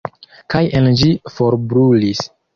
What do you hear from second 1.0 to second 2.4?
ĝi forbrulis.